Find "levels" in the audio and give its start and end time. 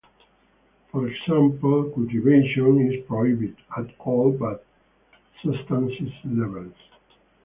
6.25-6.73